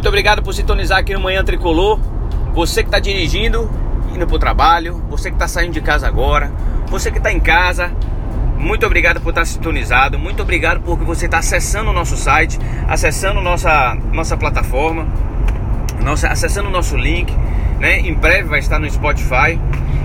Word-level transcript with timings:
Muito 0.00 0.08
obrigado 0.08 0.42
por 0.42 0.54
sintonizar 0.54 0.98
aqui 0.98 1.12
no 1.12 1.20
Manhã 1.20 1.44
Tricolor. 1.44 2.00
Você 2.54 2.82
que 2.82 2.88
está 2.88 2.98
dirigindo, 2.98 3.70
indo 4.14 4.26
para 4.26 4.34
o 4.34 4.38
trabalho, 4.38 4.94
você 5.10 5.28
que 5.28 5.36
está 5.36 5.46
saindo 5.46 5.74
de 5.74 5.82
casa 5.82 6.08
agora, 6.08 6.50
você 6.86 7.10
que 7.10 7.18
está 7.18 7.30
em 7.30 7.38
casa, 7.38 7.92
muito 8.56 8.86
obrigado 8.86 9.20
por 9.20 9.28
estar 9.28 9.44
sintonizado, 9.44 10.18
muito 10.18 10.42
obrigado 10.42 10.80
porque 10.80 11.04
você 11.04 11.26
está 11.26 11.40
acessando 11.40 11.90
o 11.90 11.92
nosso 11.92 12.16
site, 12.16 12.58
acessando 12.88 13.42
nossa, 13.42 13.94
nossa 14.10 14.38
plataforma, 14.38 15.06
nossa, 16.02 16.28
acessando 16.28 16.70
o 16.70 16.72
nosso 16.72 16.96
link, 16.96 17.30
né? 17.78 18.00
Em 18.00 18.14
breve 18.14 18.48
vai 18.48 18.60
estar 18.60 18.78
no 18.78 18.90
Spotify. 18.90 19.60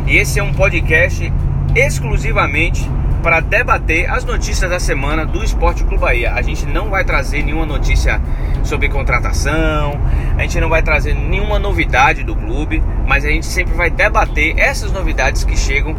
E 0.05 0.17
esse 0.17 0.39
é 0.39 0.43
um 0.43 0.53
podcast 0.53 1.31
exclusivamente 1.73 2.85
para 3.23 3.39
debater 3.39 4.09
as 4.09 4.25
notícias 4.25 4.69
da 4.69 4.79
semana 4.79 5.25
do 5.25 5.41
Esporte 5.41 5.85
Clube 5.85 6.01
Bahia. 6.01 6.33
A 6.33 6.41
gente 6.41 6.65
não 6.65 6.89
vai 6.89 7.05
trazer 7.05 7.43
nenhuma 7.43 7.65
notícia 7.65 8.21
sobre 8.65 8.89
contratação, 8.89 9.99
a 10.37 10.41
gente 10.41 10.59
não 10.59 10.69
vai 10.69 10.81
trazer 10.81 11.13
nenhuma 11.13 11.59
novidade 11.59 12.23
do 12.23 12.35
clube, 12.35 12.81
mas 13.07 13.23
a 13.23 13.29
gente 13.29 13.45
sempre 13.45 13.73
vai 13.73 13.89
debater 13.89 14.57
essas 14.57 14.91
novidades 14.91 15.43
que 15.43 15.57
chegam 15.57 15.95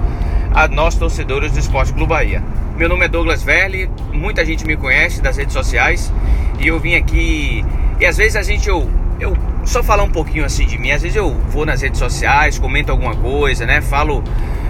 a 0.54 0.68
nós 0.68 0.94
torcedores 0.94 1.52
do 1.52 1.58
Esporte 1.58 1.92
Clube 1.92 2.08
Bahia. 2.10 2.42
Meu 2.76 2.88
nome 2.88 3.04
é 3.04 3.08
Douglas 3.08 3.42
Verli, 3.42 3.90
muita 4.12 4.44
gente 4.44 4.66
me 4.66 4.76
conhece 4.76 5.22
das 5.22 5.36
redes 5.36 5.52
sociais 5.52 6.12
e 6.58 6.66
eu 6.66 6.78
vim 6.78 6.94
aqui 6.94 7.64
e 7.98 8.04
às 8.04 8.16
vezes 8.16 8.36
a 8.36 8.42
gente 8.42 8.68
eu, 8.68 8.90
eu 9.18 9.36
só 9.64 9.82
falar 9.82 10.02
um 10.02 10.10
pouquinho 10.10 10.44
assim 10.44 10.66
de 10.66 10.78
mim, 10.78 10.90
às 10.90 11.02
vezes 11.02 11.16
eu 11.16 11.34
vou 11.48 11.64
nas 11.64 11.80
redes 11.80 11.98
sociais, 11.98 12.58
comento 12.58 12.92
alguma 12.92 13.14
coisa, 13.16 13.64
né? 13.64 13.80
Falo 13.80 14.22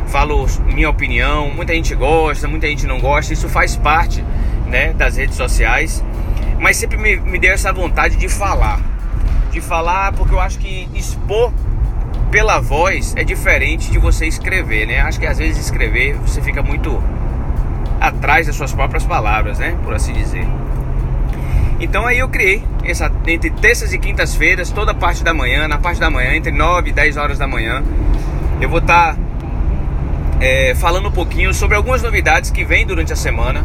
falo 0.06 0.46
minha 0.72 0.88
opinião, 0.88 1.50
muita 1.50 1.74
gente 1.74 1.94
gosta, 1.94 2.46
muita 2.46 2.66
gente 2.68 2.86
não 2.86 3.00
gosta, 3.00 3.32
isso 3.32 3.48
faz 3.48 3.76
parte 3.76 4.24
né, 4.66 4.92
das 4.92 5.16
redes 5.16 5.36
sociais, 5.36 6.02
mas 6.58 6.76
sempre 6.76 6.96
me, 6.96 7.16
me 7.16 7.38
deu 7.38 7.52
essa 7.52 7.72
vontade 7.72 8.16
de 8.16 8.28
falar, 8.28 8.80
de 9.50 9.60
falar 9.60 10.12
porque 10.12 10.34
eu 10.34 10.40
acho 10.40 10.58
que 10.58 10.88
expor 10.94 11.52
pela 12.30 12.58
voz 12.58 13.14
é 13.16 13.24
diferente 13.24 13.90
de 13.90 13.98
você 13.98 14.26
escrever, 14.26 14.86
né? 14.86 15.00
Acho 15.00 15.18
que 15.20 15.26
às 15.26 15.38
vezes 15.38 15.58
escrever 15.58 16.14
você 16.14 16.40
fica 16.42 16.62
muito 16.62 17.02
atrás 18.00 18.46
das 18.46 18.56
suas 18.56 18.72
próprias 18.72 19.04
palavras, 19.04 19.58
né? 19.58 19.76
Por 19.82 19.94
assim 19.94 20.12
dizer. 20.12 20.46
Então 21.78 22.06
aí 22.06 22.18
eu 22.18 22.28
criei 22.28 22.62
essa 22.84 23.10
entre 23.26 23.50
terças 23.50 23.92
e 23.92 23.98
quintas-feiras, 23.98 24.70
toda 24.70 24.94
parte 24.94 25.22
da 25.22 25.34
manhã, 25.34 25.68
na 25.68 25.78
parte 25.78 26.00
da 26.00 26.10
manhã, 26.10 26.34
entre 26.34 26.50
9 26.52 26.90
e 26.90 26.92
10 26.92 27.16
horas 27.16 27.38
da 27.38 27.46
manhã, 27.46 27.82
eu 28.60 28.68
vou 28.68 28.78
estar 28.78 29.14
tá 29.14 29.20
é, 30.40 30.74
falando 30.74 31.08
um 31.08 31.12
pouquinho 31.12 31.52
sobre 31.52 31.76
algumas 31.76 32.02
novidades 32.02 32.50
que 32.50 32.64
vêm 32.64 32.86
durante 32.86 33.12
a 33.12 33.16
semana 33.16 33.64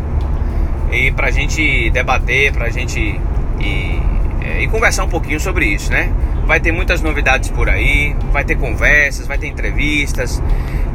e 0.91 1.11
para 1.11 1.27
a 1.27 1.31
gente 1.31 1.89
debater, 1.89 2.51
para 2.51 2.65
a 2.65 2.69
gente 2.69 3.19
e, 3.59 4.01
é, 4.41 4.63
e 4.63 4.67
conversar 4.67 5.05
um 5.05 5.09
pouquinho 5.09 5.39
sobre 5.39 5.65
isso, 5.65 5.91
né? 5.91 6.11
Vai 6.45 6.59
ter 6.59 6.71
muitas 6.71 7.01
novidades 7.01 7.49
por 7.49 7.69
aí, 7.69 8.15
vai 8.31 8.43
ter 8.43 8.55
conversas, 8.57 9.25
vai 9.25 9.37
ter 9.37 9.47
entrevistas, 9.47 10.41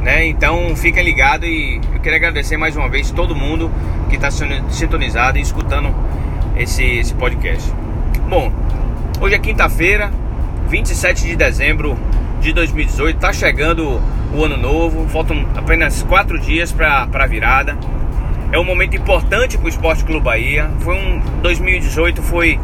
né? 0.03 0.25
Então 0.27 0.75
fica 0.75 1.01
ligado 1.01 1.45
e 1.45 1.81
eu 1.93 1.99
queria 1.99 2.17
agradecer 2.17 2.57
mais 2.57 2.75
uma 2.75 2.87
vez 2.87 3.09
todo 3.11 3.35
mundo 3.35 3.71
que 4.09 4.15
está 4.15 4.29
sintonizado 4.69 5.37
e 5.37 5.41
escutando 5.41 5.93
esse, 6.55 6.83
esse 6.83 7.13
podcast. 7.13 7.71
Bom, 8.29 8.51
hoje 9.19 9.35
é 9.35 9.39
quinta-feira, 9.39 10.11
27 10.69 11.25
de 11.25 11.35
dezembro 11.35 11.97
de 12.41 12.53
2018, 12.53 13.15
está 13.15 13.33
chegando 13.33 14.01
o 14.33 14.43
ano 14.43 14.57
novo, 14.57 15.07
faltam 15.07 15.45
apenas 15.55 16.03
quatro 16.03 16.39
dias 16.39 16.71
para 16.71 17.07
a 17.11 17.27
virada. 17.27 17.77
É 18.49 18.57
um 18.57 18.63
momento 18.63 18.95
importante 18.95 19.57
para 19.57 19.65
o 19.65 19.69
Esporte 19.69 20.05
Clube 20.05 20.23
Bahia. 20.23 20.71
Foi 20.79 20.95
um 20.95 21.19
2018 21.41 22.21
foi 22.21 22.57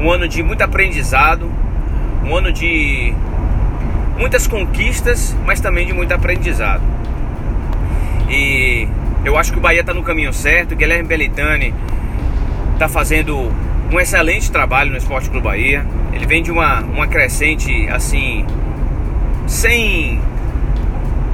um 0.00 0.10
ano 0.10 0.26
de 0.26 0.42
muito 0.42 0.62
aprendizado, 0.62 1.52
um 2.24 2.34
ano 2.34 2.50
de 2.50 3.12
muitas 4.18 4.46
conquistas, 4.46 5.36
mas 5.44 5.60
também 5.60 5.86
de 5.86 5.92
muito 5.92 6.12
aprendizado. 6.12 6.82
E 8.30 8.88
eu 9.22 9.36
acho 9.36 9.52
que 9.52 9.58
o 9.58 9.60
Bahia 9.60 9.82
está 9.82 9.92
no 9.92 10.02
caminho 10.02 10.32
certo. 10.32 10.74
Guilherme 10.74 11.06
Belitani 11.06 11.74
está 12.72 12.88
fazendo 12.88 13.52
um 13.92 14.00
excelente 14.00 14.50
trabalho 14.50 14.92
no 14.92 14.96
Esporte 14.96 15.28
Clube 15.28 15.44
Bahia. 15.44 15.84
Ele 16.14 16.24
vem 16.24 16.42
de 16.42 16.50
uma, 16.50 16.80
uma 16.80 17.06
crescente 17.06 17.86
assim, 17.88 18.46
sem 19.46 20.18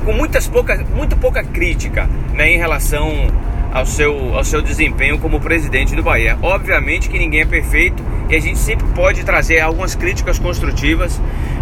com 0.04 0.12
muitas 0.12 0.48
pouca, 0.48 0.84
muito 0.97 1.16
pouca 1.16 1.44
crítica 1.44 2.08
né, 2.34 2.50
em 2.50 2.58
relação 2.58 3.28
ao 3.72 3.86
seu, 3.86 4.34
ao 4.36 4.44
seu 4.44 4.62
desempenho 4.62 5.18
como 5.18 5.40
presidente 5.40 5.94
do 5.94 6.02
Bahia. 6.02 6.38
Obviamente 6.42 7.08
que 7.08 7.18
ninguém 7.18 7.40
é 7.40 7.46
perfeito 7.46 8.02
e 8.28 8.34
a 8.34 8.40
gente 8.40 8.58
sempre 8.58 8.86
pode 8.94 9.24
trazer 9.24 9.60
algumas 9.60 9.94
críticas 9.94 10.38
construtivas 10.38 11.20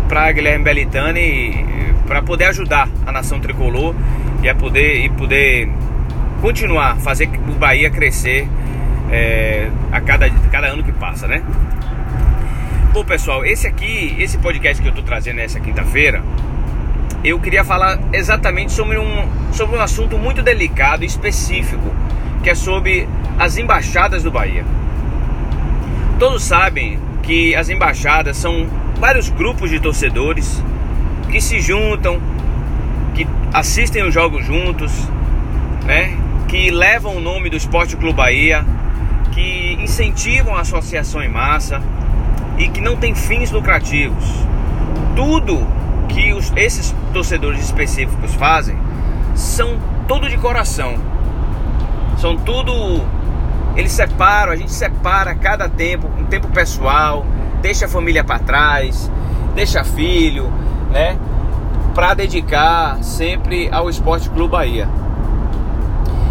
para 0.09 0.31
Guilherme 0.33 0.65
Belitani 0.65 1.67
para 2.07 2.23
poder 2.23 2.47
ajudar 2.47 2.89
a 3.05 3.13
nação 3.13 3.41
tricolor 3.41 3.95
e 4.43 4.49
a 4.49 4.55
poder 4.55 5.05
e 5.05 5.09
poder 5.09 5.69
continuar 6.41 6.97
fazer 6.97 7.29
o 7.49 7.53
Bahia 7.53 7.91
crescer 7.91 8.49
é, 9.11 9.69
a 9.91 10.01
cada, 10.01 10.31
cada 10.51 10.69
ano 10.69 10.83
que 10.83 10.93
passa, 10.93 11.27
né? 11.27 11.43
Bom 12.93 13.05
pessoal, 13.05 13.45
esse 13.45 13.67
aqui, 13.67 14.17
esse 14.19 14.39
podcast 14.39 14.81
que 14.81 14.89
eu 14.89 14.91
estou 14.91 15.05
trazendo 15.05 15.37
nessa 15.37 15.61
quinta-feira, 15.61 16.23
eu 17.27 17.41
queria 17.41 17.65
falar 17.65 17.99
exatamente 18.13 18.73
sobre 18.73 18.99
um, 18.99 19.29
sobre 19.53 19.77
um 19.77 19.81
assunto 19.81 20.17
muito 20.17 20.43
delicado 20.43 21.03
e 21.03 21.07
específico, 21.07 21.93
que 22.41 22.51
é 22.51 22.55
sobre 22.55 23.09
as 23.37 23.59
embaixadas 23.59 24.23
do 24.23 24.31
Bahia. 24.31 24.65
Todos 26.21 26.45
sabem 26.45 27.01
que 27.25 27.53
as 27.57 27.69
embaixadas 27.69 28.37
são 28.37 28.69
vários 29.01 29.29
grupos 29.29 29.71
de 29.71 29.81
torcedores 29.81 30.63
que 31.29 31.41
se 31.41 31.59
juntam, 31.61 32.21
que 33.13 33.27
assistem 33.53 34.05
os 34.05 34.15
jogos 34.15 34.47
juntos, 34.47 34.93
né? 35.85 36.17
que 36.47 36.71
levam 36.71 37.17
o 37.17 37.21
nome 37.21 37.51
do 37.51 37.57
Esporte 37.57 37.97
Clube 37.97 38.19
Bahia, 38.19 38.65
que 39.33 39.77
incentivam 39.81 40.55
a 40.55 40.61
associação 40.61 41.21
em 41.21 41.29
massa 41.29 41.83
e 42.57 42.69
que 42.69 42.81
não 42.81 42.97
tem 42.97 43.17
fins 43.17 43.51
lucrativos. 43.51 44.25
Tudo 45.17 45.67
que 46.17 46.33
os, 46.33 46.51
esses 46.57 46.95
torcedores 47.13 47.63
específicos 47.63 48.35
fazem 48.37 48.75
são 49.35 49.79
tudo 50.09 50.31
de 50.31 50.39
coração. 50.39 50.95
São 52.17 52.39
tudo. 52.39 52.73
Eles 53.77 53.93
separam, 53.93 54.51
a 54.51 54.57
gente 54.57 54.73
separa 54.73 55.35
cada 55.35 55.69
tempo, 55.69 56.09
um 56.19 56.25
tempo 56.25 56.49
pessoal, 56.49 57.27
deixa 57.61 57.85
a 57.85 57.89
família 57.89 58.25
para 58.25 58.39
trás, 58.39 59.13
deixa 59.55 59.85
filho, 59.85 60.51
né? 60.91 61.19
Para 61.95 62.15
dedicar 62.15 63.05
sempre 63.05 63.69
ao 63.71 63.91
Esporte 63.91 64.31
Clube 64.31 64.53
Bahia. 64.53 64.89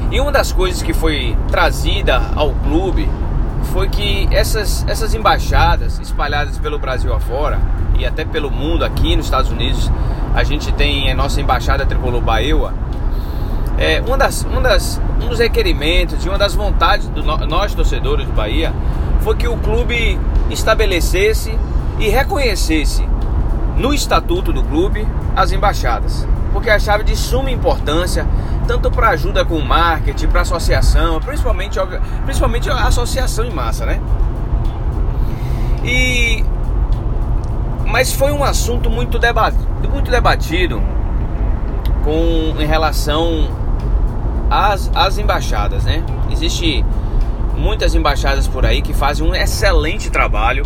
E 0.09 0.19
uma 0.19 0.31
das 0.31 0.51
coisas 0.51 0.81
que 0.81 0.93
foi 0.93 1.37
trazida 1.51 2.31
ao 2.35 2.51
clube 2.55 3.07
foi 3.65 3.89
que 3.89 4.27
essas, 4.31 4.85
essas 4.87 5.13
embaixadas 5.13 5.99
espalhadas 5.99 6.57
pelo 6.57 6.79
Brasil 6.79 7.13
afora 7.13 7.59
e 7.97 8.05
até 8.05 8.25
pelo 8.25 8.51
mundo 8.51 8.83
aqui 8.83 9.15
nos 9.15 9.25
Estados 9.25 9.51
Unidos, 9.51 9.91
a 10.33 10.43
gente 10.43 10.71
tem 10.73 11.11
a 11.11 11.15
nossa 11.15 11.39
embaixada 11.39 11.85
tricolor 11.85 12.21
Baeua. 12.21 12.73
É, 13.77 14.01
uma 14.05 14.17
das, 14.17 14.43
uma 14.43 14.61
das, 14.61 15.01
um 15.21 15.27
dos 15.27 15.39
requerimentos 15.39 16.25
e 16.25 16.29
uma 16.29 16.37
das 16.37 16.55
vontades 16.55 17.07
do 17.09 17.23
nós 17.23 17.73
torcedores 17.73 18.25
do 18.25 18.33
Bahia 18.33 18.73
foi 19.21 19.35
que 19.35 19.47
o 19.47 19.57
clube 19.57 20.19
estabelecesse 20.49 21.57
e 21.99 22.07
reconhecesse 22.07 23.07
no 23.77 23.93
estatuto 23.93 24.53
do 24.53 24.63
clube 24.63 25.05
as 25.35 25.51
embaixadas, 25.51 26.27
porque 26.53 26.69
a 26.69 26.79
chave 26.79 27.03
de 27.03 27.15
suma 27.15 27.51
importância 27.51 28.25
tanto 28.65 28.91
para 28.91 29.09
ajuda 29.09 29.45
com 29.45 29.59
marketing, 29.61 30.27
para 30.27 30.41
associação, 30.41 31.19
principalmente 31.19 31.79
principalmente 32.23 32.69
associação 32.69 33.45
em 33.45 33.51
massa, 33.51 33.85
né? 33.85 33.99
E 35.83 36.43
mas 37.85 38.11
foi 38.11 38.31
um 38.31 38.43
assunto 38.43 38.89
muito 38.89 39.17
debatido, 39.19 39.89
muito 39.89 40.11
debatido 40.11 40.81
com 42.03 42.55
em 42.59 42.65
relação 42.65 43.49
às, 44.49 44.91
às 44.93 45.17
embaixadas, 45.17 45.85
né? 45.85 46.03
Existe 46.31 46.83
muitas 47.55 47.95
embaixadas 47.95 48.47
por 48.47 48.65
aí 48.65 48.81
que 48.81 48.93
fazem 48.93 49.25
um 49.25 49.33
excelente 49.33 50.09
trabalho. 50.09 50.65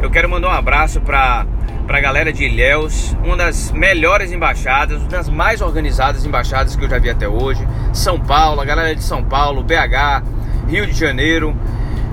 Eu 0.00 0.10
quero 0.10 0.28
mandar 0.28 0.48
um 0.48 0.52
abraço 0.52 1.00
para 1.00 1.44
para 1.90 1.98
a 1.98 2.00
galera 2.00 2.32
de 2.32 2.44
Ilhéus, 2.44 3.16
uma 3.24 3.36
das 3.36 3.72
melhores 3.72 4.30
embaixadas, 4.30 5.00
uma 5.00 5.08
das 5.08 5.28
mais 5.28 5.60
organizadas 5.60 6.24
embaixadas 6.24 6.76
que 6.76 6.84
eu 6.84 6.88
já 6.88 7.00
vi 7.00 7.10
até 7.10 7.28
hoje. 7.28 7.66
São 7.92 8.16
Paulo, 8.16 8.60
a 8.60 8.64
galera 8.64 8.94
de 8.94 9.02
São 9.02 9.24
Paulo, 9.24 9.64
BH, 9.64 10.22
Rio 10.68 10.86
de 10.86 10.92
Janeiro, 10.92 11.52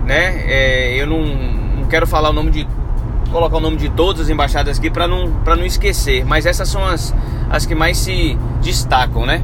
né? 0.03 0.41
É, 0.47 0.95
eu 0.99 1.05
não, 1.05 1.23
não 1.23 1.85
quero 1.85 2.07
falar 2.07 2.31
o 2.31 2.33
nome 2.33 2.49
de 2.49 2.67
colocar 3.31 3.57
o 3.57 3.59
nome 3.59 3.77
de 3.77 3.87
todas 3.89 4.23
as 4.23 4.29
embaixadas 4.29 4.79
aqui 4.79 4.89
para 4.89 5.07
não, 5.07 5.27
não 5.27 5.63
esquecer, 5.63 6.25
mas 6.25 6.47
essas 6.47 6.67
são 6.67 6.83
as, 6.83 7.13
as 7.47 7.67
que 7.67 7.75
mais 7.75 7.99
se 7.99 8.35
destacam, 8.63 9.27
né? 9.27 9.43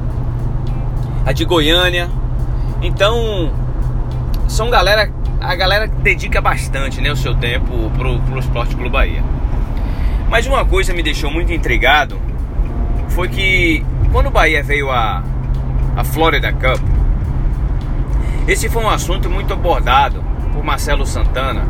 A 1.27 1.31
de 1.31 1.45
Goiânia. 1.45 2.09
Então, 2.81 3.53
são 4.47 4.71
galera 4.71 5.11
a 5.39 5.53
galera 5.53 5.85
dedica 5.85 6.41
bastante 6.41 7.01
né, 7.01 7.11
o 7.11 7.15
seu 7.15 7.35
tempo 7.35 7.91
pro, 7.95 8.19
pro 8.21 8.39
Esporte 8.39 8.75
Clube 8.75 8.89
Bahia. 8.89 9.21
Mas 10.29 10.45
uma 10.47 10.65
coisa 10.65 10.93
me 10.93 11.03
deixou 11.03 11.29
muito 11.29 11.53
intrigado 11.53 12.19
foi 13.09 13.27
que 13.27 13.85
quando 14.11 14.27
o 14.27 14.31
Bahia 14.31 14.63
veio 14.63 14.89
a, 14.89 15.23
a 15.95 16.03
Florida 16.03 16.51
Cup, 16.51 16.81
esse 18.47 18.69
foi 18.69 18.83
um 18.83 18.89
assunto 18.89 19.29
muito 19.29 19.53
abordado 19.53 20.23
por 20.51 20.63
Marcelo 20.63 21.05
Santana 21.05 21.65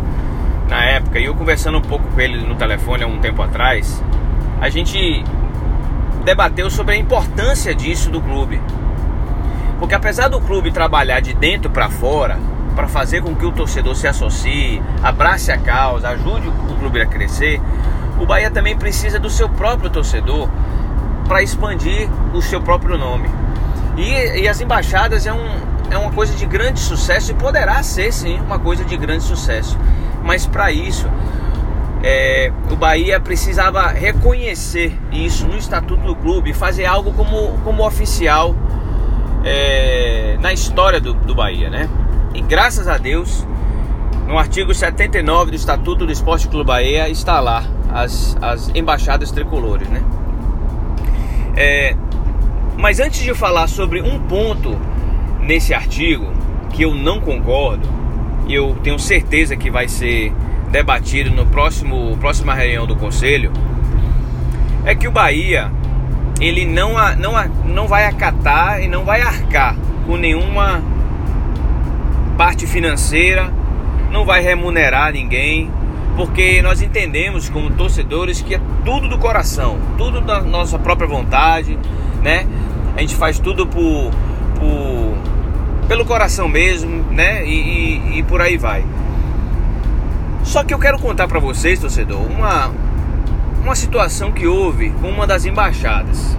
na 0.70 0.84
época, 0.86 1.20
e 1.20 1.26
eu 1.26 1.36
conversando 1.36 1.78
um 1.78 1.82
pouco 1.82 2.08
com 2.08 2.20
ele 2.20 2.38
no 2.38 2.56
telefone 2.56 3.04
há 3.04 3.08
um 3.08 3.20
tempo 3.20 3.42
atrás, 3.42 4.04
a 4.60 4.70
gente 4.70 5.24
debateu 6.24 6.70
sobre 6.70 6.96
a 6.96 6.98
importância 6.98 7.76
disso 7.76 8.10
do 8.10 8.22
clube. 8.22 8.60
Porque 9.78 9.94
apesar 9.94 10.30
do 10.30 10.40
clube 10.40 10.72
trabalhar 10.72 11.20
de 11.20 11.34
dentro 11.34 11.70
para 11.70 11.90
fora, 11.90 12.40
para 12.76 12.88
fazer 12.88 13.22
com 13.22 13.36
que 13.36 13.46
o 13.46 13.52
torcedor 13.52 13.96
se 13.96 14.08
associe, 14.08 14.82
abrace 15.04 15.52
a 15.52 15.58
causa, 15.58 16.10
ajude 16.10 16.48
o 16.48 16.76
clube 16.80 17.02
a 17.02 17.06
crescer, 17.06 17.62
o 18.24 18.26
Bahia 18.26 18.50
também 18.50 18.78
precisa 18.78 19.20
do 19.20 19.30
seu 19.30 19.50
próprio 19.50 19.90
torcedor 19.90 20.48
para 21.28 21.44
expandir 21.44 22.10
o 22.34 22.42
seu 22.42 22.62
próprio 22.62 22.98
nome. 22.98 23.30
E, 23.98 24.44
e, 24.44 24.48
as 24.48 24.62
embaixadas 24.62 25.28
é, 25.28 25.34
um, 25.34 25.46
é 25.92 25.98
uma 25.98 26.10
coisa 26.10 26.34
de 26.34 26.46
grande 26.46 26.80
sucesso 26.80 27.32
e 27.32 27.34
poderá 27.34 27.84
ser 27.84 28.14
sim 28.14 28.40
uma 28.40 28.58
coisa 28.58 28.86
de 28.86 28.96
grande 28.96 29.26
sucesso. 29.26 29.78
Mas 30.24 30.46
para 30.46 30.72
isso, 30.72 31.06
é, 32.02 32.50
o 32.72 32.78
Bahia 32.78 33.20
precisava 33.20 33.88
reconhecer 33.88 34.98
isso 35.12 35.46
no 35.46 35.58
estatuto 35.58 36.04
do 36.04 36.16
clube, 36.16 36.54
fazer 36.54 36.86
algo 36.86 37.12
como, 37.12 37.60
como 37.66 37.86
oficial 37.86 38.56
é, 39.44 40.38
na 40.40 40.54
história 40.54 41.02
do, 41.02 41.14
do 41.14 41.36
Bahia, 41.36 41.70
né? 41.70 41.90
E 42.34 42.42
graças 42.42 42.88
a 42.88 42.98
Deus, 42.98 43.46
no 44.26 44.38
artigo 44.38 44.74
79 44.74 45.52
do 45.52 45.58
Estatuto 45.58 46.06
do 46.06 46.12
Esporte 46.12 46.48
Clube 46.48 46.66
Bahia 46.66 47.10
está 47.10 47.42
lá 47.42 47.64
as, 47.94 48.36
as 48.42 48.72
embaixadas 48.74 49.32
tricolores, 49.32 49.88
né? 49.88 50.02
É, 51.56 51.96
mas 52.76 53.00
antes 53.00 53.22
de 53.22 53.34
falar 53.34 53.68
sobre 53.68 54.02
um 54.02 54.20
ponto 54.20 54.78
nesse 55.40 55.74
artigo 55.74 56.26
que 56.72 56.84
eu 56.84 56.96
não 56.96 57.22
concordo, 57.22 57.88
e 58.48 58.54
eu 58.54 58.76
tenho 58.84 58.98
certeza 58.98 59.56
que 59.56 59.70
vai 59.70 59.88
ser 59.88 60.34
debatido 60.72 61.30
no 61.30 61.46
próximo 61.46 62.18
próxima 62.18 62.54
reunião 62.56 62.88
do 62.88 62.96
conselho, 62.96 63.52
é 64.86 64.96
que 64.96 65.08
o 65.08 65.12
Bahia 65.12 65.72
ele 66.42 66.66
não, 66.66 66.94
não, 67.16 67.34
não 67.66 67.88
vai 67.88 68.06
acatar 68.06 68.82
e 68.82 68.88
não 68.88 69.06
vai 69.06 69.22
arcar 69.22 69.78
com 70.06 70.18
nenhuma 70.18 70.82
parte 72.38 72.66
financeira, 72.66 73.54
não 74.12 74.26
vai 74.26 74.42
remunerar 74.42 75.14
ninguém, 75.14 75.72
porque 76.16 76.62
nós 76.62 76.82
entendemos 76.82 77.50
como 77.50 77.72
torcedores 77.72 78.42
que 78.42 78.56
é 78.56 78.62
tudo 78.86 79.08
do 79.08 79.18
coração, 79.18 79.80
tudo 79.98 80.22
da 80.22 80.42
nossa 80.42 80.78
própria 80.78 81.08
vontade, 81.08 81.78
né? 82.22 82.48
A 82.96 83.02
gente 83.02 83.16
faz 83.16 83.40
tudo 83.40 83.66
por, 83.66 84.12
por 84.60 85.14
pelo 85.88 86.06
coração 86.06 86.48
mesmo, 86.48 87.04
né? 87.12 87.46
E, 87.46 87.50
e, 87.50 88.20
e 88.20 88.24
por 88.24 88.42
aí 88.42 88.58
vai. 88.58 88.86
Só 90.44 90.64
que 90.64 90.74
eu 90.74 90.80
quero 90.80 91.00
contar 91.00 91.28
para 91.28 91.40
vocês, 91.40 91.80
torcedor, 91.80 92.22
uma 92.22 92.72
uma 93.64 93.76
situação 93.76 94.32
que 94.32 94.46
houve 94.46 94.90
com 95.02 95.10
uma 95.10 95.26
das 95.26 95.46
embaixadas. 95.46 96.38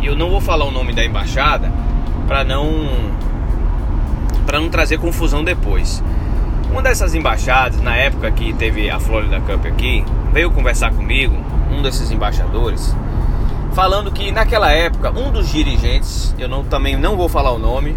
E 0.00 0.06
eu 0.06 0.16
não 0.16 0.30
vou 0.30 0.40
falar 0.40 0.64
o 0.64 0.70
nome 0.70 0.92
da 0.92 1.04
embaixada 1.04 1.70
para 2.26 2.42
não 2.42 3.12
para 4.46 4.58
não 4.58 4.68
trazer 4.68 4.98
confusão 4.98 5.44
depois. 5.44 6.02
Uma 6.72 6.80
dessas 6.80 7.14
embaixadas, 7.14 7.82
na 7.82 7.94
época 7.94 8.30
que 8.30 8.50
teve 8.54 8.88
a 8.88 8.98
Florida 8.98 9.38
Cup 9.42 9.66
aqui, 9.66 10.02
veio 10.32 10.50
conversar 10.50 10.90
comigo, 10.90 11.36
um 11.70 11.82
desses 11.82 12.10
embaixadores, 12.10 12.96
falando 13.74 14.10
que 14.10 14.32
naquela 14.32 14.72
época 14.72 15.10
um 15.10 15.30
dos 15.30 15.52
dirigentes, 15.52 16.34
eu 16.38 16.48
não, 16.48 16.64
também 16.64 16.96
não 16.96 17.14
vou 17.14 17.28
falar 17.28 17.50
o 17.52 17.58
nome, 17.58 17.94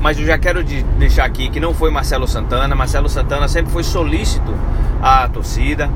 mas 0.00 0.20
eu 0.20 0.24
já 0.24 0.38
quero 0.38 0.62
de, 0.62 0.84
deixar 0.84 1.24
aqui 1.24 1.48
que 1.50 1.58
não 1.58 1.74
foi 1.74 1.90
Marcelo 1.90 2.28
Santana. 2.28 2.76
Marcelo 2.76 3.08
Santana 3.08 3.48
sempre 3.48 3.72
foi 3.72 3.82
solícito 3.82 4.54
à 5.02 5.28
torcida, 5.28 5.90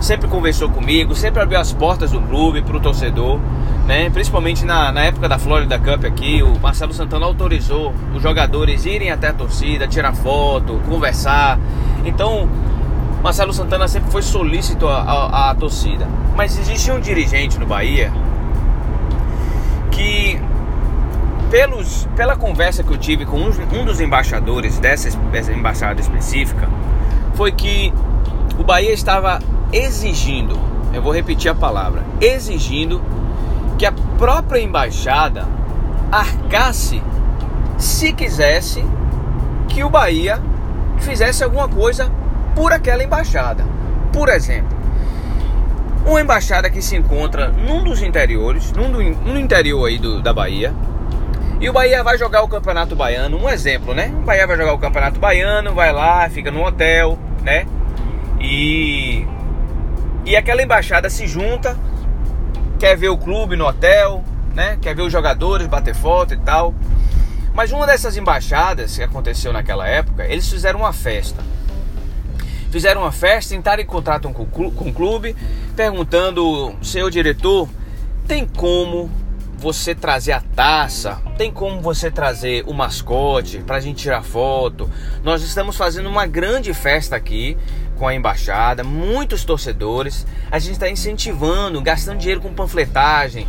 sempre 0.00 0.28
conversou 0.28 0.68
comigo, 0.68 1.14
sempre 1.14 1.42
abriu 1.42 1.58
as 1.58 1.72
portas 1.72 2.10
do 2.10 2.20
clube 2.20 2.62
para 2.62 2.76
o 2.76 2.80
torcedor 2.80 3.40
né? 3.88 4.10
Principalmente 4.10 4.66
na, 4.66 4.92
na 4.92 5.04
época 5.04 5.26
da 5.26 5.38
Florida 5.38 5.78
Cup 5.78 6.04
aqui, 6.04 6.42
o 6.42 6.60
Marcelo 6.60 6.92
Santana 6.92 7.24
autorizou 7.24 7.94
os 8.14 8.22
jogadores 8.22 8.84
irem 8.84 9.10
até 9.10 9.28
a 9.28 9.32
torcida, 9.32 9.88
tirar 9.88 10.14
foto, 10.14 10.78
conversar. 10.86 11.58
Então, 12.04 12.46
Marcelo 13.22 13.50
Santana 13.50 13.88
sempre 13.88 14.10
foi 14.10 14.20
solícito 14.20 14.86
à, 14.86 15.56
torcida. 15.58 16.06
Mas 16.36 16.58
existe 16.58 16.92
um 16.92 17.00
dirigente 17.00 17.58
no 17.58 17.64
Bahia 17.64 18.12
que, 19.90 20.38
pelos, 21.50 22.06
pela 22.14 22.36
conversa 22.36 22.84
que 22.84 22.92
eu 22.92 22.98
tive 22.98 23.24
com 23.24 23.38
um, 23.38 23.50
um 23.72 23.86
dos 23.86 24.02
embaixadores 24.02 24.78
dessa, 24.78 25.10
dessa 25.32 25.50
embaixada 25.50 25.98
específica, 25.98 26.68
foi 27.32 27.52
que 27.52 27.90
o 28.58 28.62
Bahia 28.62 28.92
estava 28.92 29.38
exigindo, 29.72 30.58
eu 30.92 31.02
vou 31.02 31.12
repetir 31.12 31.50
a 31.50 31.54
palavra, 31.54 32.02
exigindo 32.20 33.02
que 33.76 33.86
a 33.86 33.92
própria 34.16 34.60
embaixada 34.60 35.46
arcasse, 36.10 37.02
se 37.76 38.12
quisesse, 38.12 38.84
que 39.68 39.84
o 39.84 39.90
Bahia 39.90 40.40
fizesse 40.98 41.44
alguma 41.44 41.68
coisa 41.68 42.10
por 42.54 42.72
aquela 42.72 43.04
embaixada. 43.04 43.64
Por 44.12 44.28
exemplo, 44.28 44.76
uma 46.04 46.20
embaixada 46.20 46.70
que 46.70 46.82
se 46.82 46.96
encontra 46.96 47.48
num 47.48 47.84
dos 47.84 48.02
interiores, 48.02 48.72
num 48.72 48.90
do, 48.90 49.02
no 49.02 49.38
interior 49.38 49.86
aí 49.86 49.98
do, 49.98 50.22
da 50.22 50.32
Bahia, 50.32 50.74
e 51.60 51.68
o 51.68 51.72
Bahia 51.72 52.02
vai 52.02 52.16
jogar 52.16 52.42
o 52.42 52.48
Campeonato 52.48 52.96
Baiano, 52.96 53.36
um 53.36 53.48
exemplo, 53.48 53.92
né? 53.92 54.12
O 54.16 54.24
Bahia 54.24 54.46
vai 54.46 54.56
jogar 54.56 54.72
o 54.72 54.78
Campeonato 54.78 55.18
Baiano, 55.18 55.74
vai 55.74 55.92
lá, 55.92 56.28
fica 56.30 56.50
no 56.50 56.64
hotel, 56.64 57.18
né? 57.42 57.66
E 58.40 59.26
e 60.28 60.36
aquela 60.36 60.62
embaixada 60.62 61.08
se 61.08 61.26
junta 61.26 61.74
quer 62.78 62.94
ver 62.96 63.08
o 63.08 63.16
clube 63.16 63.56
no 63.56 63.66
hotel, 63.66 64.22
né? 64.54 64.78
Quer 64.80 64.94
ver 64.94 65.00
os 65.00 65.10
jogadores, 65.10 65.66
bater 65.66 65.94
foto 65.94 66.34
e 66.34 66.36
tal. 66.36 66.74
Mas 67.54 67.72
uma 67.72 67.86
dessas 67.86 68.14
embaixadas 68.14 68.94
que 68.94 69.02
aconteceu 69.02 69.54
naquela 69.54 69.88
época, 69.88 70.26
eles 70.26 70.46
fizeram 70.46 70.80
uma 70.80 70.92
festa. 70.92 71.42
Fizeram 72.70 73.00
uma 73.00 73.10
festa, 73.10 73.54
entraram 73.54 73.82
em 73.82 73.86
contato 73.86 74.28
com 74.28 74.42
o 74.66 74.92
clube, 74.92 75.34
perguntando, 75.74 76.76
seu 76.82 77.08
diretor, 77.08 77.66
tem 78.26 78.46
como 78.46 79.10
você 79.56 79.94
trazer 79.94 80.32
a 80.32 80.40
taça, 80.40 81.20
tem 81.36 81.50
como 81.50 81.80
você 81.80 82.10
trazer 82.10 82.62
o 82.66 82.72
mascote 82.72 83.58
para 83.58 83.76
a 83.76 83.80
gente 83.80 84.02
tirar 84.02 84.22
foto. 84.22 84.88
Nós 85.24 85.42
estamos 85.42 85.74
fazendo 85.76 86.08
uma 86.08 86.26
grande 86.26 86.72
festa 86.72 87.16
aqui 87.16 87.56
com 87.98 88.06
a 88.06 88.14
embaixada, 88.14 88.84
muitos 88.84 89.44
torcedores. 89.44 90.26
A 90.50 90.58
gente 90.58 90.72
está 90.72 90.88
incentivando, 90.88 91.80
gastando 91.82 92.18
dinheiro 92.18 92.40
com 92.40 92.54
panfletagem, 92.54 93.46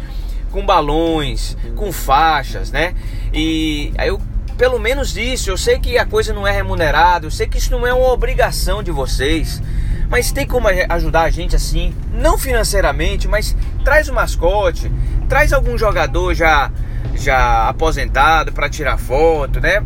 com 0.51 0.65
balões, 0.65 1.55
com 1.75 1.91
faixas, 1.91 2.71
né? 2.71 2.95
E 3.31 3.93
aí 3.97 4.09
eu 4.09 4.19
pelo 4.57 4.77
menos 4.77 5.15
isso, 5.15 5.49
eu 5.49 5.57
sei 5.57 5.79
que 5.79 5.97
a 5.97 6.05
coisa 6.05 6.33
não 6.33 6.45
é 6.45 6.51
remunerada, 6.51 7.25
eu 7.25 7.31
sei 7.31 7.47
que 7.47 7.57
isso 7.57 7.71
não 7.71 7.87
é 7.87 7.93
uma 7.93 8.11
obrigação 8.11 8.83
de 8.83 8.91
vocês, 8.91 9.61
mas 10.09 10.33
tem 10.33 10.45
como 10.45 10.67
ajudar 10.67 11.21
a 11.21 11.29
gente 11.29 11.55
assim, 11.55 11.95
não 12.11 12.37
financeiramente, 12.37 13.25
mas 13.25 13.55
traz 13.85 14.09
o 14.09 14.13
mascote, 14.13 14.91
traz 15.29 15.53
algum 15.53 15.77
jogador 15.77 16.33
já 16.33 16.69
já 17.15 17.69
aposentado 17.69 18.51
para 18.51 18.67
tirar 18.67 18.97
foto, 18.97 19.61
né? 19.61 19.81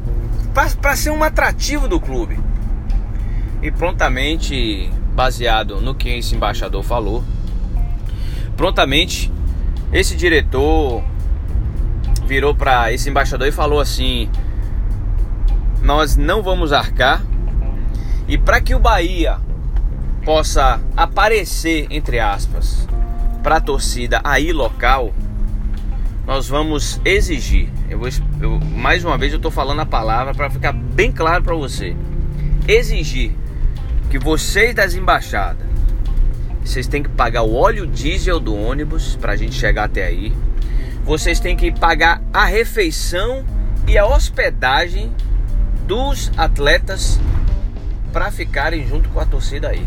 Para 0.82 0.96
ser 0.96 1.12
um 1.12 1.24
atrativo 1.24 1.88
do 1.88 2.00
clube 2.00 2.40
e 3.64 3.72
prontamente, 3.72 4.92
baseado 5.16 5.80
no 5.80 5.96
que 5.96 6.10
esse 6.10 6.36
embaixador 6.36 6.84
falou, 6.84 7.24
prontamente 8.58 9.32
esse 9.92 10.18
diretor 10.18 11.02
virou 12.28 12.54
para 12.54 12.92
esse 12.92 13.10
embaixador 13.10 13.48
e 13.48 13.54
falou 13.54 13.80
assim: 13.80 14.30
Nós 15.82 16.18
não 16.18 16.44
vamos 16.44 16.74
arcar 16.74 17.24
e 18.28 18.38
para 18.38 18.60
que 18.60 18.76
o 18.76 18.80
Bahia 18.80 19.38
possa 20.26 20.82
aparecer, 20.98 21.88
entre 21.90 22.20
aspas, 22.20 22.86
para 23.42 23.58
a 23.58 23.62
torcida 23.62 24.20
aí 24.26 24.52
local, 24.52 25.14
nós 26.28 26.50
vamos 26.50 27.00
exigir. 27.06 27.70
Eu 27.90 28.00
vou, 28.00 28.10
eu, 28.42 28.60
mais 28.60 29.06
uma 29.06 29.18
vez 29.18 29.32
eu 29.32 29.38
estou 29.38 29.52
falando 29.52 29.80
a 29.80 29.86
palavra 29.86 30.34
para 30.34 30.50
ficar 30.50 30.74
bem 30.74 31.14
claro 31.14 31.46
para 31.46 31.56
você. 31.56 31.96
Exigir 32.68 33.43
que 34.10 34.20
vocês 34.20 34.74
das 34.76 34.94
embaixadas, 34.94 35.66
vocês 36.64 36.88
têm 36.88 37.04
que 37.04 37.10
pagar 37.10 37.44
o 37.44 37.54
óleo 37.54 37.86
diesel 37.86 38.40
do 38.40 38.56
ônibus 38.56 39.16
para 39.16 39.34
a 39.34 39.36
gente 39.36 39.56
chegar 39.56 39.86
até 39.86 40.06
aí. 40.06 40.34
Vocês 41.04 41.40
têm 41.40 41.58
que 41.58 41.72
pagar 41.72 42.22
a 42.32 42.46
refeição 42.46 43.44
e 43.88 43.98
a 43.98 44.06
hospedagem 44.06 45.12
dos 45.86 46.32
atletas 46.38 47.20
para 48.14 48.32
ficarem 48.32 48.88
junto 48.88 49.10
com 49.10 49.20
a 49.20 49.26
torcida 49.26 49.70
aí. 49.70 49.86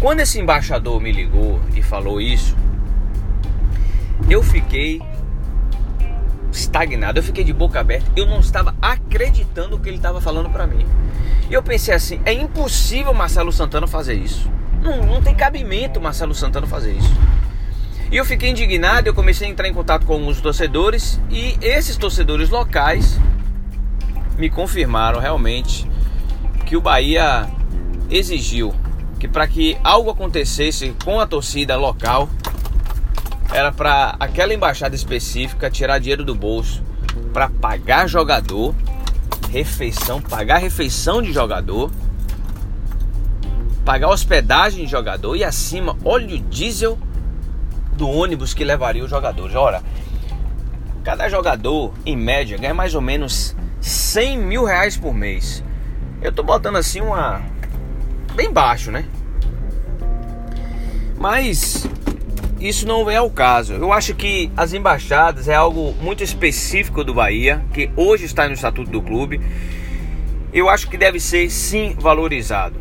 Quando 0.00 0.20
esse 0.20 0.40
embaixador 0.40 1.00
me 1.00 1.12
ligou 1.12 1.60
e 1.74 1.82
falou 1.82 2.20
isso, 2.20 2.56
eu 4.28 4.42
fiquei 4.42 5.00
estagnado, 6.50 7.18
eu 7.18 7.22
fiquei 7.22 7.44
de 7.44 7.52
boca 7.52 7.78
aberta, 7.80 8.10
eu 8.16 8.26
não 8.26 8.40
estava 8.40 8.74
acreditando 8.80 9.76
o 9.76 9.80
que 9.80 9.88
ele 9.88 9.96
estava 9.96 10.20
falando 10.20 10.50
para 10.50 10.66
mim. 10.66 10.86
E 11.50 11.54
eu 11.54 11.62
pensei 11.62 11.94
assim: 11.94 12.20
é 12.24 12.32
impossível 12.32 13.12
Marcelo 13.14 13.52
Santana 13.52 13.86
fazer 13.86 14.14
isso. 14.14 14.50
Não, 14.82 15.04
não 15.04 15.22
tem 15.22 15.34
cabimento 15.34 16.00
Marcelo 16.00 16.34
Santana 16.34 16.66
fazer 16.66 16.92
isso. 16.92 17.12
E 18.10 18.16
eu 18.16 18.24
fiquei 18.24 18.50
indignado, 18.50 19.08
eu 19.08 19.14
comecei 19.14 19.46
a 19.46 19.50
entrar 19.50 19.68
em 19.68 19.74
contato 19.74 20.06
com 20.06 20.14
alguns 20.14 20.40
torcedores 20.40 21.20
e 21.30 21.58
esses 21.60 21.96
torcedores 21.96 22.48
locais 22.48 23.18
me 24.38 24.48
confirmaram 24.48 25.20
realmente 25.20 25.86
que 26.64 26.76
o 26.76 26.80
Bahia 26.80 27.46
exigiu 28.08 28.74
que 29.18 29.26
para 29.26 29.46
que 29.46 29.76
algo 29.82 30.10
acontecesse 30.10 30.94
com 31.04 31.20
a 31.20 31.26
torcida 31.26 31.76
local 31.76 32.28
era 33.52 33.72
para 33.72 34.14
aquela 34.20 34.54
embaixada 34.54 34.94
específica 34.94 35.70
tirar 35.70 35.98
dinheiro 35.98 36.24
do 36.24 36.34
bolso 36.34 36.82
para 37.32 37.48
pagar 37.48 38.06
jogador, 38.06 38.74
refeição, 39.50 40.20
pagar 40.20 40.58
refeição 40.58 41.22
de 41.22 41.32
jogador, 41.32 41.90
pagar 43.84 44.08
hospedagem 44.08 44.84
de 44.84 44.90
jogador 44.90 45.36
e 45.36 45.44
acima 45.44 45.96
óleo 46.04 46.38
diesel 46.38 46.98
do 47.94 48.08
ônibus 48.08 48.54
que 48.54 48.64
levaria 48.64 49.02
os 49.02 49.10
jogadores. 49.10 49.54
Ora, 49.56 49.82
cada 51.02 51.28
jogador 51.28 51.92
em 52.04 52.16
média 52.16 52.58
ganha 52.58 52.74
mais 52.74 52.94
ou 52.94 53.00
menos 53.00 53.56
100 53.80 54.38
mil 54.38 54.64
reais 54.64 54.96
por 54.96 55.14
mês. 55.14 55.64
Eu 56.20 56.32
tô 56.32 56.42
botando 56.42 56.76
assim 56.76 57.00
uma 57.00 57.42
bem 58.34 58.52
baixo, 58.52 58.90
né? 58.90 59.04
Mas 61.18 61.88
isso 62.60 62.86
não 62.86 63.08
é 63.10 63.20
o 63.20 63.30
caso. 63.30 63.74
Eu 63.74 63.92
acho 63.92 64.14
que 64.14 64.50
as 64.56 64.72
embaixadas 64.72 65.48
é 65.48 65.54
algo 65.54 65.94
muito 66.00 66.24
específico 66.24 67.04
do 67.04 67.14
Bahia, 67.14 67.64
que 67.72 67.90
hoje 67.96 68.24
está 68.24 68.46
no 68.48 68.54
estatuto 68.54 68.90
do 68.90 69.00
clube. 69.00 69.40
Eu 70.52 70.68
acho 70.68 70.88
que 70.88 70.96
deve 70.96 71.20
ser 71.20 71.50
sim 71.50 71.94
valorizado. 71.98 72.80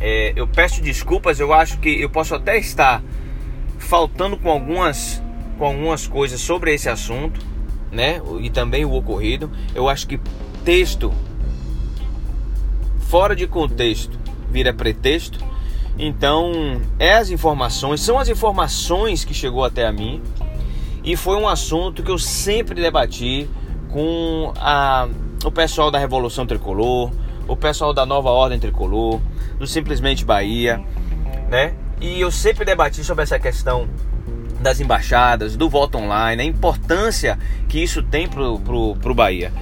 É, 0.00 0.32
eu 0.36 0.46
peço 0.46 0.82
desculpas, 0.82 1.40
eu 1.40 1.52
acho 1.52 1.78
que 1.78 1.88
eu 1.88 2.10
posso 2.10 2.34
até 2.34 2.58
estar 2.58 3.02
faltando 3.78 4.36
com 4.36 4.50
algumas, 4.50 5.22
com 5.56 5.64
algumas 5.64 6.06
coisas 6.06 6.40
sobre 6.40 6.74
esse 6.74 6.88
assunto, 6.88 7.40
né? 7.90 8.20
E 8.40 8.50
também 8.50 8.84
o 8.84 8.92
ocorrido. 8.92 9.50
Eu 9.74 9.88
acho 9.88 10.06
que 10.06 10.20
texto 10.62 11.12
fora 13.08 13.34
de 13.34 13.46
contexto 13.46 14.18
vira 14.50 14.74
pretexto 14.74 15.38
então, 15.98 16.80
é 16.98 17.14
as 17.14 17.30
informações, 17.30 18.00
são 18.00 18.18
as 18.18 18.28
informações 18.28 19.24
que 19.24 19.32
chegou 19.32 19.64
até 19.64 19.86
a 19.86 19.92
mim 19.92 20.20
e 21.04 21.16
foi 21.16 21.36
um 21.36 21.46
assunto 21.46 22.02
que 22.02 22.10
eu 22.10 22.18
sempre 22.18 22.80
debati 22.80 23.48
com 23.90 24.52
a, 24.56 25.06
o 25.44 25.50
pessoal 25.50 25.90
da 25.90 25.98
Revolução 25.98 26.46
Tricolor, 26.46 27.12
o 27.46 27.56
pessoal 27.56 27.92
da 27.92 28.04
Nova 28.04 28.30
Ordem 28.30 28.58
Tricolor, 28.58 29.20
do 29.58 29.66
Simplesmente 29.66 30.24
Bahia, 30.24 30.82
né? 31.48 31.74
E 32.00 32.20
eu 32.20 32.30
sempre 32.30 32.64
debati 32.64 33.04
sobre 33.04 33.22
essa 33.22 33.38
questão 33.38 33.88
das 34.60 34.80
embaixadas, 34.80 35.56
do 35.56 35.68
voto 35.68 35.98
online, 35.98 36.42
a 36.42 36.44
importância 36.44 37.38
que 37.68 37.78
isso 37.78 38.02
tem 38.02 38.26
pro, 38.26 38.58
pro, 38.58 38.96
pro 38.96 39.14
Bahia. 39.14 39.52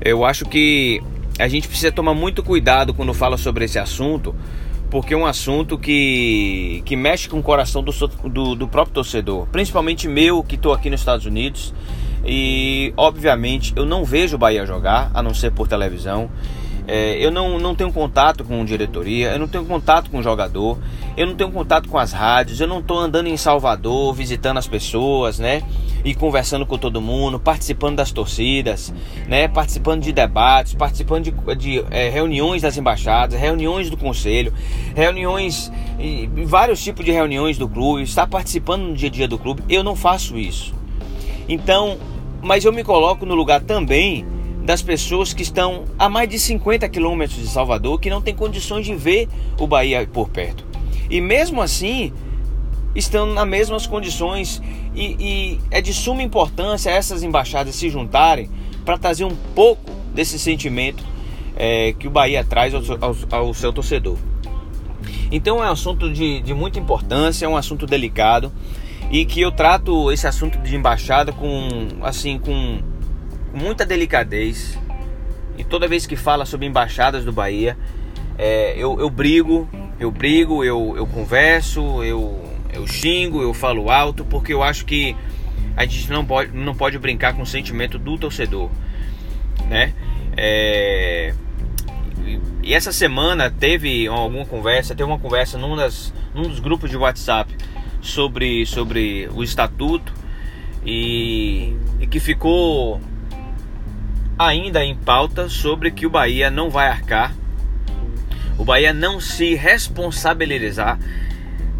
Eu 0.00 0.24
acho 0.24 0.44
que 0.46 1.02
a 1.38 1.48
gente 1.48 1.66
precisa 1.66 1.90
tomar 1.90 2.14
muito 2.14 2.42
cuidado 2.42 2.94
quando 2.94 3.12
fala 3.12 3.36
sobre 3.36 3.64
esse 3.64 3.78
assunto, 3.78 4.34
porque 4.94 5.12
é 5.12 5.16
um 5.16 5.26
assunto 5.26 5.76
que, 5.76 6.80
que 6.84 6.94
mexe 6.94 7.28
com 7.28 7.40
o 7.40 7.42
coração 7.42 7.82
do, 7.82 7.90
do, 8.28 8.54
do 8.54 8.68
próprio 8.68 8.94
torcedor, 8.94 9.48
principalmente 9.48 10.06
meu 10.06 10.40
que 10.44 10.54
estou 10.54 10.72
aqui 10.72 10.88
nos 10.88 11.00
Estados 11.00 11.26
Unidos. 11.26 11.74
E 12.24 12.94
obviamente 12.96 13.72
eu 13.74 13.84
não 13.84 14.04
vejo 14.04 14.36
o 14.36 14.38
Bahia 14.38 14.64
jogar, 14.64 15.10
a 15.12 15.20
não 15.20 15.34
ser 15.34 15.50
por 15.50 15.66
televisão. 15.66 16.30
É, 16.86 17.16
eu 17.18 17.30
não, 17.30 17.58
não 17.58 17.74
tenho 17.74 17.90
contato 17.90 18.44
com 18.44 18.62
diretoria, 18.64 19.32
eu 19.32 19.38
não 19.38 19.48
tenho 19.48 19.64
contato 19.64 20.10
com 20.10 20.22
jogador, 20.22 20.78
eu 21.16 21.26
não 21.26 21.34
tenho 21.34 21.50
contato 21.50 21.88
com 21.88 21.96
as 21.96 22.12
rádios, 22.12 22.60
eu 22.60 22.66
não 22.66 22.80
estou 22.80 22.98
andando 22.98 23.26
em 23.26 23.36
Salvador 23.36 24.12
visitando 24.12 24.58
as 24.58 24.68
pessoas, 24.68 25.38
né? 25.38 25.62
E 26.04 26.14
conversando 26.14 26.66
com 26.66 26.76
todo 26.76 27.00
mundo, 27.00 27.40
participando 27.40 27.96
das 27.96 28.12
torcidas, 28.12 28.92
né? 29.26 29.48
Participando 29.48 30.02
de 30.02 30.12
debates, 30.12 30.74
participando 30.74 31.24
de, 31.24 31.56
de 31.56 31.84
é, 31.90 32.10
reuniões 32.10 32.60
das 32.60 32.76
embaixadas, 32.76 33.40
reuniões 33.40 33.88
do 33.88 33.96
conselho, 33.96 34.52
reuniões, 34.94 35.72
e, 35.98 36.28
vários 36.44 36.82
tipos 36.84 37.02
de 37.02 37.12
reuniões 37.12 37.56
do 37.56 37.66
clube, 37.66 38.02
estar 38.02 38.26
participando 38.26 38.82
no 38.82 38.94
dia 38.94 39.08
a 39.08 39.12
dia 39.12 39.28
do 39.28 39.38
clube. 39.38 39.62
Eu 39.70 39.82
não 39.82 39.96
faço 39.96 40.36
isso. 40.36 40.74
Então, 41.48 41.96
mas 42.42 42.66
eu 42.66 42.72
me 42.72 42.84
coloco 42.84 43.24
no 43.24 43.34
lugar 43.34 43.62
também 43.62 44.33
das 44.64 44.80
pessoas 44.80 45.34
que 45.34 45.42
estão 45.42 45.84
a 45.98 46.08
mais 46.08 46.28
de 46.28 46.38
50 46.38 46.88
quilômetros 46.88 47.38
de 47.38 47.46
Salvador 47.46 48.00
que 48.00 48.08
não 48.08 48.22
têm 48.22 48.34
condições 48.34 48.86
de 48.86 48.94
ver 48.94 49.28
o 49.60 49.66
Bahia 49.66 50.08
por 50.10 50.30
perto. 50.30 50.64
E 51.10 51.20
mesmo 51.20 51.60
assim, 51.60 52.10
estão 52.94 53.26
nas 53.26 53.46
mesmas 53.46 53.86
condições 53.86 54.62
e, 54.94 55.16
e 55.20 55.60
é 55.70 55.82
de 55.82 55.92
suma 55.92 56.22
importância 56.22 56.88
essas 56.88 57.22
embaixadas 57.22 57.74
se 57.74 57.90
juntarem 57.90 58.48
para 58.86 58.96
trazer 58.96 59.24
um 59.24 59.36
pouco 59.54 59.90
desse 60.14 60.38
sentimento 60.38 61.04
é, 61.56 61.92
que 61.92 62.08
o 62.08 62.10
Bahia 62.10 62.42
traz 62.42 62.72
ao, 62.74 62.80
ao, 63.02 63.16
ao, 63.30 63.54
seu 63.54 63.70
torcedor. 63.70 64.16
Então 65.30 65.62
é 65.62 65.68
um 65.68 65.72
assunto 65.72 66.10
de, 66.10 66.40
de 66.40 66.54
muita 66.54 66.78
importância, 66.78 67.44
é 67.44 67.48
um 67.48 67.56
assunto 67.56 67.86
delicado 67.86 68.50
e 69.10 69.26
que 69.26 69.42
eu 69.42 69.52
trato 69.52 70.10
esse 70.10 70.26
assunto 70.26 70.56
de 70.58 70.74
embaixada 70.74 71.32
com 71.32 71.68
assim 72.02 72.38
com 72.38 72.78
com 73.54 73.58
muita 73.58 73.86
delicadez. 73.86 74.76
E 75.56 75.62
toda 75.62 75.86
vez 75.86 76.04
que 76.06 76.16
fala 76.16 76.44
sobre 76.44 76.66
embaixadas 76.66 77.24
do 77.24 77.32
Bahia, 77.32 77.78
é, 78.36 78.74
eu, 78.76 78.98
eu 78.98 79.08
brigo, 79.08 79.68
eu 80.00 80.10
brigo, 80.10 80.64
eu, 80.64 80.94
eu 80.96 81.06
converso, 81.06 82.02
eu, 82.02 82.44
eu 82.72 82.84
xingo, 82.88 83.40
eu 83.40 83.54
falo 83.54 83.88
alto, 83.88 84.24
porque 84.24 84.52
eu 84.52 84.60
acho 84.60 84.84
que 84.84 85.16
a 85.76 85.86
gente 85.86 86.10
não 86.10 86.24
pode, 86.24 86.50
não 86.56 86.74
pode 86.74 86.98
brincar 86.98 87.34
com 87.34 87.42
o 87.42 87.46
sentimento 87.46 87.96
do 87.96 88.18
torcedor, 88.18 88.68
né? 89.68 89.94
É, 90.36 91.32
e 92.60 92.74
essa 92.74 92.90
semana 92.90 93.48
teve 93.48 94.08
alguma 94.08 94.44
conversa, 94.44 94.96
teve 94.96 95.08
uma 95.08 95.18
conversa 95.18 95.56
num, 95.56 95.76
das, 95.76 96.12
num 96.34 96.42
dos 96.42 96.58
grupos 96.58 96.90
de 96.90 96.96
WhatsApp 96.96 97.54
sobre, 98.00 98.66
sobre 98.66 99.28
o 99.32 99.44
estatuto 99.44 100.12
e, 100.84 101.76
e 102.00 102.06
que 102.08 102.18
ficou 102.18 103.00
ainda 104.38 104.84
em 104.84 104.94
pauta 104.94 105.48
sobre 105.48 105.90
que 105.90 106.06
o 106.06 106.10
Bahia 106.10 106.50
não 106.50 106.70
vai 106.70 106.88
arcar, 106.88 107.34
o 108.58 108.64
Bahia 108.64 108.92
não 108.92 109.20
se 109.20 109.54
responsabilizar 109.54 110.98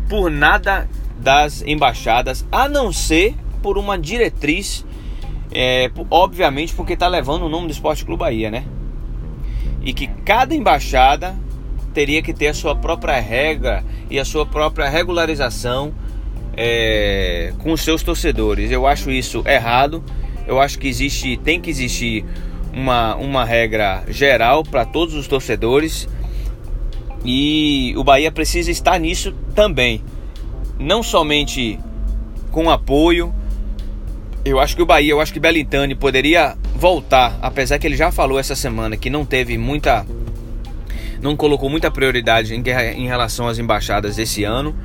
por 0.08 0.30
nada 0.30 0.88
das 1.18 1.62
embaixadas, 1.62 2.44
a 2.50 2.68
não 2.68 2.92
ser 2.92 3.34
por 3.62 3.78
uma 3.78 3.98
diretriz, 3.98 4.84
é, 5.52 5.90
obviamente 6.10 6.74
porque 6.74 6.92
está 6.92 7.08
levando 7.08 7.44
o 7.44 7.48
nome 7.48 7.68
do 7.68 7.72
Esporte 7.72 8.04
Clube 8.04 8.20
Bahia, 8.20 8.50
né? 8.50 8.64
E 9.82 9.92
que 9.92 10.06
cada 10.06 10.54
embaixada 10.54 11.34
teria 11.92 12.20
que 12.22 12.34
ter 12.34 12.48
a 12.48 12.54
sua 12.54 12.74
própria 12.74 13.18
regra 13.20 13.84
e 14.10 14.18
a 14.18 14.24
sua 14.24 14.44
própria 14.44 14.88
regularização 14.88 15.94
é, 16.56 17.52
com 17.58 17.72
os 17.72 17.80
seus 17.80 18.02
torcedores. 18.02 18.70
Eu 18.70 18.86
acho 18.86 19.10
isso 19.10 19.42
errado 19.46 20.02
eu 20.46 20.60
acho 20.60 20.78
que 20.78 20.88
existe, 20.88 21.36
tem 21.36 21.60
que 21.60 21.70
existir 21.70 22.24
uma, 22.72 23.14
uma 23.16 23.44
regra 23.44 24.04
geral 24.08 24.62
para 24.62 24.84
todos 24.84 25.14
os 25.14 25.26
torcedores 25.28 26.08
e 27.24 27.94
o 27.96 28.04
Bahia 28.04 28.30
precisa 28.30 28.70
estar 28.70 28.98
nisso 28.98 29.32
também. 29.54 30.02
Não 30.78 31.02
somente 31.02 31.78
com 32.50 32.70
apoio. 32.70 33.34
Eu 34.44 34.60
acho 34.60 34.76
que 34.76 34.82
o 34.82 34.86
Bahia, 34.86 35.12
eu 35.12 35.20
acho 35.20 35.32
que 35.32 35.40
Belintani 35.40 35.94
poderia 35.94 36.56
voltar, 36.74 37.38
apesar 37.40 37.78
que 37.78 37.86
ele 37.86 37.96
já 37.96 38.12
falou 38.12 38.38
essa 38.38 38.54
semana 38.54 38.96
que 38.96 39.08
não 39.08 39.24
teve 39.24 39.56
muita 39.56 40.04
não 41.22 41.34
colocou 41.34 41.70
muita 41.70 41.90
prioridade 41.90 42.54
em, 42.54 42.62
em 42.96 43.06
relação 43.06 43.48
às 43.48 43.58
embaixadas 43.58 44.16
desse 44.16 44.44
ano 44.44 44.76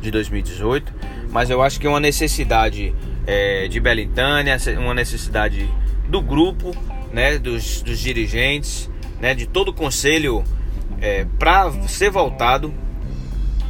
de 0.00 0.12
2018, 0.12 0.92
mas 1.32 1.50
eu 1.50 1.60
acho 1.60 1.80
que 1.80 1.86
é 1.88 1.90
uma 1.90 1.98
necessidade 1.98 2.94
é, 3.26 3.68
de 3.68 3.80
Belintânia, 3.80 4.56
uma 4.78 4.94
necessidade 4.94 5.68
do 6.08 6.20
grupo, 6.20 6.74
né, 7.12 7.38
dos, 7.38 7.82
dos 7.82 7.98
dirigentes, 7.98 8.90
né, 9.20 9.34
de 9.34 9.46
todo 9.46 9.68
o 9.68 9.72
conselho 9.72 10.44
é, 11.00 11.26
para 11.38 11.70
ser 11.88 12.10
voltado 12.10 12.72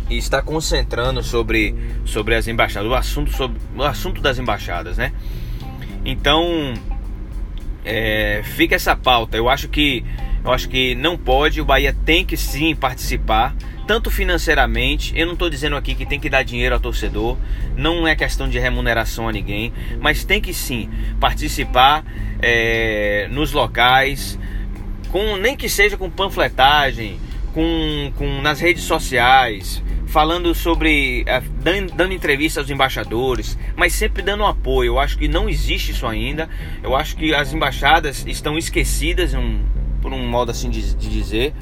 e 0.09 0.17
estar 0.17 0.43
concentrando 0.43 1.23
sobre, 1.23 1.75
sobre 2.05 2.35
as 2.35 2.49
embaixadas, 2.49 2.91
o 2.91 2.95
assunto, 2.95 3.31
sobre, 3.33 3.61
o 3.77 3.83
assunto 3.83 4.21
das 4.21 4.39
embaixadas, 4.39 4.97
né? 4.97 5.13
Então, 6.05 6.75
é, 7.85 8.43
fica 8.45 8.75
essa 8.75 8.97
pauta. 8.97 9.37
Eu 9.37 9.49
acho 9.49 9.69
que 9.69 10.05
Eu 10.45 10.53
acho 10.53 10.69
que 10.69 10.95
não 10.95 11.17
pode, 11.17 11.61
o 11.61 11.65
Bahia 11.65 11.95
tem 12.05 12.25
que 12.25 12.37
sim 12.37 12.75
participar, 12.75 13.55
tanto 13.87 14.11
financeiramente. 14.11 15.13
Eu 15.15 15.27
não 15.27 15.35
estou 15.35 15.51
dizendo 15.51 15.77
aqui 15.77 15.95
que 15.95 16.07
tem 16.07 16.19
que 16.19 16.31
dar 16.31 16.43
dinheiro 16.43 16.75
ao 16.75 16.81
torcedor, 16.81 17.37
não 17.77 18.07
é 18.09 18.17
questão 18.17 18.49
de 18.49 18.59
remuneração 18.59 19.29
a 19.29 19.33
ninguém, 19.33 19.73
mas 20.01 20.25
tem 20.25 20.41
que 20.41 20.55
sim 20.55 20.89
participar 21.21 22.05
é, 22.41 23.29
nos 23.31 23.53
locais, 23.53 24.39
com 25.11 25.37
nem 25.37 25.57
que 25.57 25.69
seja 25.69 25.97
com 25.97 26.09
panfletagem, 26.09 27.21
com, 27.53 28.13
com 28.17 28.41
nas 28.41 28.61
redes 28.61 28.85
sociais, 28.85 29.83
falando 30.07 30.55
sobre. 30.55 31.25
É, 31.27 31.41
dando, 31.63 31.95
dando 31.95 32.15
entrevista 32.15 32.61
aos 32.61 32.71
embaixadores, 32.71 33.59
mas 33.77 33.93
sempre 33.93 34.23
dando 34.23 34.45
apoio. 34.45 34.95
Eu 34.95 34.99
acho 34.99 35.19
que 35.19 35.29
não 35.29 35.49
existe 35.49 35.93
isso 35.93 36.07
ainda. 36.07 36.49
Eu 36.83 36.95
acho 36.97 37.17
que 37.17 37.35
as 37.35 37.53
embaixadas 37.53 38.25
estão 38.27 38.57
esquecidas, 38.57 39.35
um, 39.35 39.61
por 40.01 40.13
um 40.13 40.29
modo 40.29 40.51
assim 40.51 40.71
de, 40.71 40.95
de 40.95 41.09
dizer. 41.09 41.55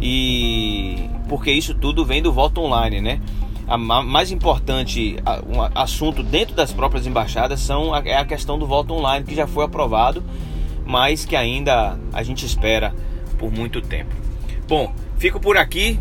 E 0.00 1.08
porque 1.28 1.50
isso 1.50 1.74
tudo 1.74 2.04
vem 2.04 2.22
do 2.22 2.32
voto 2.32 2.60
online, 2.60 3.00
né? 3.00 3.20
A, 3.68 3.76
mais 3.76 4.30
importante 4.30 5.16
um 5.48 5.60
assunto 5.74 6.22
dentro 6.22 6.54
das 6.54 6.72
próprias 6.72 7.06
embaixadas 7.06 7.60
são 7.60 7.92
a, 7.92 8.00
é 8.04 8.16
a 8.16 8.24
questão 8.24 8.58
do 8.58 8.66
voto 8.66 8.94
online 8.94 9.24
que 9.24 9.34
já 9.34 9.46
foi 9.46 9.64
aprovado, 9.64 10.22
mas 10.84 11.24
que 11.24 11.34
ainda 11.34 11.98
a 12.12 12.22
gente 12.22 12.46
espera 12.46 12.94
por 13.38 13.50
muito 13.50 13.80
tempo. 13.80 14.14
Bom, 14.68 14.94
fico 15.18 15.40
por 15.40 15.56
aqui. 15.56 15.98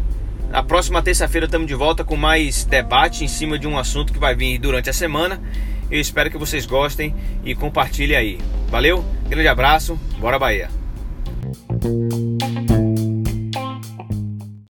Na 0.50 0.62
próxima 0.62 1.01
terça-feira 1.01 1.45
estamos 1.45 1.67
de 1.67 1.74
volta 1.74 2.03
com 2.03 2.15
mais 2.15 2.65
debate 2.65 3.24
em 3.24 3.27
cima 3.27 3.57
de 3.57 3.67
um 3.67 3.77
assunto 3.77 4.13
que 4.13 4.19
vai 4.19 4.36
vir 4.36 4.60
durante 4.60 4.89
a 4.89 4.93
semana. 4.93 5.41
Eu 5.89 6.00
espero 6.00 6.29
que 6.29 6.38
vocês 6.38 6.65
gostem 6.65 7.15
e 7.43 7.55
compartilhem 7.55 8.15
aí. 8.15 8.39
Valeu, 8.69 9.03
grande 9.27 9.48
abraço, 9.48 10.00
bora 10.19 10.38
Bahia! 10.38 10.84
Thank 11.85 12.13
you. 12.13 12.25